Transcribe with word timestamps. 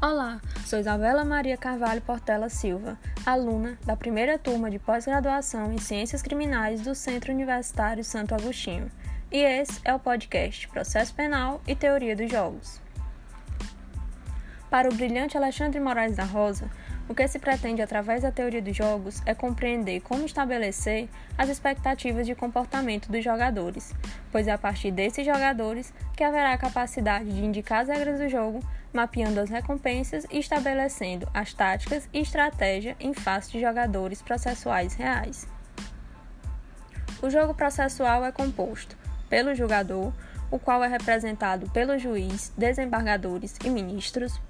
Olá, 0.00 0.40
sou 0.64 0.78
Isabela 0.78 1.24
Maria 1.24 1.56
Carvalho 1.56 2.00
Portela 2.00 2.48
Silva, 2.48 2.96
aluna 3.26 3.76
da 3.84 3.96
primeira 3.96 4.38
turma 4.38 4.70
de 4.70 4.78
pós-graduação 4.78 5.72
em 5.72 5.78
Ciências 5.78 6.22
Criminais 6.22 6.82
do 6.82 6.94
Centro 6.94 7.32
Universitário 7.32 8.04
Santo 8.04 8.32
Agostinho, 8.32 8.88
e 9.28 9.38
esse 9.38 9.80
é 9.84 9.92
o 9.92 9.98
podcast 9.98 10.68
Processo 10.68 11.12
Penal 11.12 11.60
e 11.66 11.74
Teoria 11.74 12.14
dos 12.14 12.30
Jogos. 12.30 12.80
Para 14.70 14.88
o 14.88 14.94
brilhante 14.94 15.36
Alexandre 15.36 15.80
Moraes 15.80 16.14
da 16.14 16.22
Rosa, 16.22 16.70
o 17.08 17.14
que 17.14 17.26
se 17.26 17.38
pretende 17.38 17.80
através 17.80 18.22
da 18.22 18.30
teoria 18.30 18.60
dos 18.60 18.76
jogos 18.76 19.22
é 19.24 19.34
compreender 19.34 20.00
como 20.00 20.26
estabelecer 20.26 21.08
as 21.38 21.48
expectativas 21.48 22.26
de 22.26 22.34
comportamento 22.34 23.10
dos 23.10 23.24
jogadores, 23.24 23.94
pois 24.30 24.46
é 24.46 24.52
a 24.52 24.58
partir 24.58 24.90
desses 24.90 25.24
jogadores 25.24 25.92
que 26.14 26.22
haverá 26.22 26.52
a 26.52 26.58
capacidade 26.58 27.32
de 27.32 27.44
indicar 27.44 27.80
as 27.80 27.88
regras 27.88 28.20
do 28.20 28.28
jogo, 28.28 28.60
mapeando 28.92 29.40
as 29.40 29.48
recompensas 29.48 30.26
e 30.30 30.38
estabelecendo 30.38 31.28
as 31.32 31.54
táticas 31.54 32.08
e 32.12 32.20
estratégia 32.20 32.94
em 33.00 33.14
face 33.14 33.52
de 33.52 33.60
jogadores 33.60 34.20
processuais 34.20 34.94
reais. 34.94 35.46
O 37.22 37.30
jogo 37.30 37.54
processual 37.54 38.24
é 38.24 38.30
composto 38.30 38.96
pelo 39.28 39.54
jogador, 39.54 40.12
o 40.50 40.58
qual 40.58 40.82
é 40.84 40.88
representado 40.88 41.68
pelo 41.70 41.98
juiz, 41.98 42.52
desembargadores 42.56 43.56
e 43.64 43.68
ministros, 43.68 44.40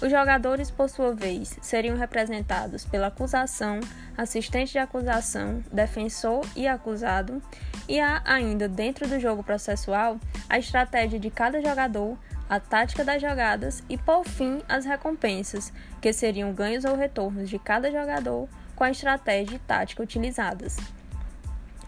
os 0.00 0.10
jogadores, 0.10 0.70
por 0.70 0.88
sua 0.88 1.12
vez, 1.12 1.58
seriam 1.60 1.96
representados 1.96 2.84
pela 2.84 3.08
acusação, 3.08 3.80
assistente 4.16 4.72
de 4.72 4.78
acusação, 4.78 5.62
defensor 5.72 6.46
e 6.54 6.68
acusado, 6.68 7.42
e 7.88 7.98
há 7.98 8.22
ainda 8.24 8.68
dentro 8.68 9.08
do 9.08 9.18
jogo 9.18 9.42
processual 9.42 10.20
a 10.48 10.58
estratégia 10.58 11.18
de 11.18 11.30
cada 11.30 11.60
jogador, 11.60 12.16
a 12.48 12.60
tática 12.60 13.04
das 13.04 13.20
jogadas 13.20 13.82
e, 13.88 13.98
por 13.98 14.24
fim, 14.24 14.62
as 14.68 14.84
recompensas, 14.84 15.72
que 16.00 16.12
seriam 16.12 16.52
ganhos 16.52 16.84
ou 16.84 16.94
retornos 16.94 17.50
de 17.50 17.58
cada 17.58 17.90
jogador 17.90 18.48
com 18.76 18.84
a 18.84 18.90
estratégia 18.90 19.56
e 19.56 19.58
tática 19.58 20.02
utilizadas. 20.02 20.76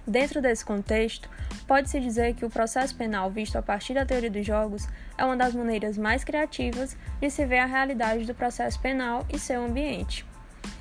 Dentro 0.07 0.41
desse 0.41 0.65
contexto, 0.65 1.29
pode-se 1.67 2.01
dizer 2.01 2.35
que 2.35 2.45
o 2.45 2.51
processo 2.51 2.95
penal 2.95 3.31
visto 3.31 3.57
a 3.57 3.63
partir 3.63 3.95
da 3.95 4.07
teoria 4.07 4.31
dos 4.31 4.47
jogos 4.47 4.89
é 5.17 5.25
uma 5.25 5.37
das 5.37 5.55
maneiras 5.55 5.97
mais 5.99 6.25
criativas 6.25 6.97
de 7.21 7.31
se 7.31 7.45
ver 7.45 7.59
a 7.59 7.67
realidade 7.67 8.25
do 8.25 8.35
processo 8.35 8.81
penal 8.81 9.27
e 9.33 9.39
seu 9.39 9.65
ambiente. 9.65 10.25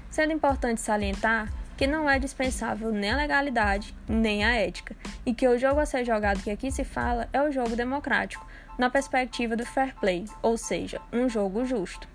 Sendo 0.10 0.34
importante 0.34 0.82
salientar 0.82 1.52
que 1.78 1.88
não 1.88 2.10
é 2.10 2.20
dispensável 2.20 2.92
nem 2.92 3.12
a 3.12 3.16
legalidade, 3.16 3.96
nem 4.06 4.44
a 4.44 4.54
ética, 4.54 4.94
e 5.26 5.34
que 5.34 5.48
o 5.48 5.58
jogo 5.58 5.80
a 5.80 5.86
ser 5.86 6.04
jogado 6.04 6.44
que 6.44 6.52
aqui 6.52 6.70
se 6.70 6.84
fala 6.84 7.30
é 7.32 7.42
o 7.42 7.54
jogo 7.54 7.74
democrático, 7.74 8.46
na 8.78 8.90
perspectiva 8.90 9.56
do 9.56 9.66
fair 9.66 9.96
play, 9.96 10.26
ou 10.42 10.58
seja, 10.58 11.00
um 11.14 11.30
jogo 11.30 11.66
justo. 11.66 12.06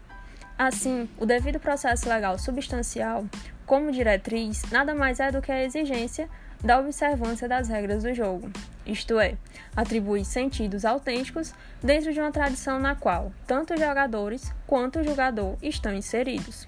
Assim, 0.59 1.09
o 1.19 1.25
devido 1.25 1.59
processo 1.59 2.09
legal 2.09 2.39
substancial, 2.39 3.25
como 3.65 3.91
diretriz, 3.91 4.63
nada 4.71 4.95
mais 4.95 5.19
é 5.19 5.31
do 5.33 5.41
que 5.41 5.51
a 5.51 5.65
exigência 5.65 6.29
da 6.65 6.81
observância 6.81 7.47
das 7.47 7.69
regras 7.69 8.03
do 8.03 8.15
jogo, 8.15 8.51
isto 8.87 9.21
é, 9.21 9.37
atribui 9.77 10.25
sentidos 10.25 10.87
autênticos 10.87 11.53
dentro 11.83 12.11
de 12.11 12.19
uma 12.19 12.33
tradição 12.33 12.81
na 12.81 12.95
qual 12.95 13.31
tanto 13.47 13.75
os 13.75 13.81
jogadores 13.81 14.51
quanto 14.67 14.99
o 14.99 15.05
jogador 15.05 15.59
estão 15.63 15.93
inseridos. 15.93 16.67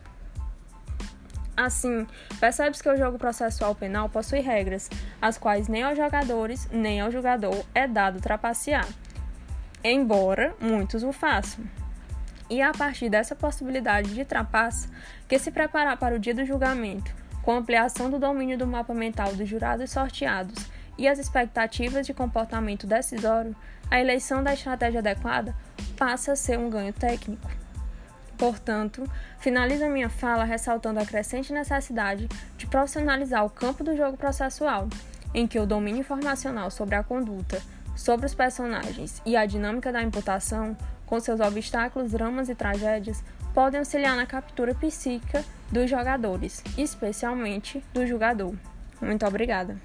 Assim, 1.56 2.06
percebe-se 2.38 2.82
que 2.82 2.88
o 2.90 2.96
jogo 2.98 3.18
processual 3.18 3.74
penal 3.74 4.10
possui 4.10 4.40
regras, 4.40 4.90
as 5.20 5.38
quais 5.38 5.66
nem 5.66 5.82
aos 5.82 5.96
jogadores 5.96 6.68
nem 6.70 7.00
ao 7.00 7.10
jogador 7.10 7.64
é 7.74 7.88
dado 7.88 8.20
trapacear, 8.20 8.86
embora 9.82 10.54
muitos 10.60 11.02
o 11.02 11.12
façam. 11.12 11.64
E 12.50 12.60
é 12.60 12.64
a 12.64 12.72
partir 12.72 13.08
dessa 13.08 13.34
possibilidade 13.34 14.14
de 14.14 14.24
trapaça 14.26 14.90
que 15.26 15.38
se 15.38 15.50
preparar 15.50 15.96
para 15.96 16.14
o 16.14 16.18
dia 16.18 16.34
do 16.34 16.44
julgamento 16.44 17.25
com 17.46 17.52
ampliação 17.52 18.10
do 18.10 18.18
domínio 18.18 18.58
do 18.58 18.66
mapa 18.66 18.92
mental 18.92 19.32
dos 19.32 19.48
jurados 19.48 19.92
sorteados 19.92 20.66
e 20.98 21.06
as 21.06 21.16
expectativas 21.16 22.04
de 22.04 22.12
comportamento 22.12 22.88
decisório, 22.88 23.54
a 23.88 24.00
eleição 24.00 24.42
da 24.42 24.52
estratégia 24.52 24.98
adequada 24.98 25.54
passa 25.96 26.32
a 26.32 26.36
ser 26.36 26.58
um 26.58 26.68
ganho 26.68 26.92
técnico. 26.92 27.48
Portanto, 28.36 29.08
finalizo 29.38 29.86
minha 29.86 30.10
fala 30.10 30.42
ressaltando 30.42 30.98
a 30.98 31.06
crescente 31.06 31.52
necessidade 31.52 32.28
de 32.58 32.66
profissionalizar 32.66 33.44
o 33.44 33.50
campo 33.50 33.84
do 33.84 33.96
jogo 33.96 34.16
processual, 34.16 34.88
em 35.32 35.46
que 35.46 35.60
o 35.60 35.66
domínio 35.66 36.00
informacional 36.00 36.68
sobre 36.68 36.96
a 36.96 37.04
conduta, 37.04 37.62
sobre 37.94 38.26
os 38.26 38.34
personagens 38.34 39.22
e 39.24 39.36
a 39.36 39.46
dinâmica 39.46 39.92
da 39.92 40.02
imputação, 40.02 40.76
com 41.06 41.20
seus 41.20 41.38
obstáculos, 41.38 42.10
dramas 42.10 42.48
e 42.48 42.56
tragédias, 42.56 43.22
podem 43.54 43.78
auxiliar 43.78 44.16
na 44.16 44.26
captura 44.26 44.74
psíquica 44.74 45.44
dos 45.70 45.90
jogadores, 45.90 46.62
especialmente 46.76 47.82
do 47.92 48.06
jogador. 48.06 48.54
Muito 49.00 49.26
obrigada. 49.26 49.76